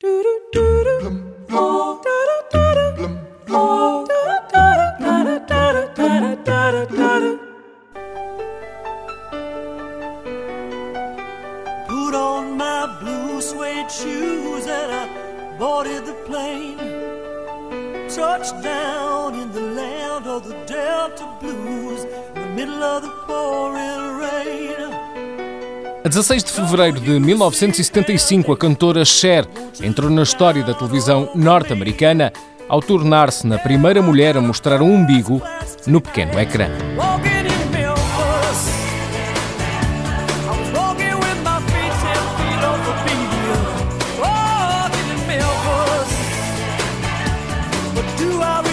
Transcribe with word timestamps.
Put 0.00 0.26
on 12.14 12.56
my 12.56 12.98
blue 13.00 13.40
suede 13.40 13.90
shoes 13.90 14.66
and 14.68 14.92
I 14.92 15.58
boarded 15.58 16.06
the 16.06 16.14
plane. 16.26 16.78
Touchdown 18.08 19.34
in 19.34 19.50
the 19.50 19.60
land 19.60 20.26
of 20.28 20.46
the 20.46 20.54
Delta 20.66 21.26
Blues, 21.40 22.04
in 22.04 22.34
the 22.34 22.46
middle 22.54 22.84
of 22.84 23.02
the 23.02 23.10
pouring. 23.26 24.07
A 26.04 26.08
16 26.08 26.44
de 26.44 26.52
fevereiro 26.52 27.00
de 27.00 27.18
1975, 27.18 28.52
a 28.52 28.56
cantora 28.56 29.04
Cher 29.04 29.44
entrou 29.82 30.08
na 30.08 30.22
história 30.22 30.62
da 30.62 30.72
televisão 30.72 31.28
norte-americana 31.34 32.32
ao 32.68 32.80
tornar-se 32.80 33.44
na 33.46 33.58
primeira 33.58 34.00
mulher 34.00 34.36
a 34.36 34.40
mostrar 34.40 34.80
um 34.80 34.94
umbigo 34.94 35.42
no 35.86 36.00
pequeno 36.00 36.38
ecrã. 36.38 36.68
do 48.18 48.42
I 48.42 48.67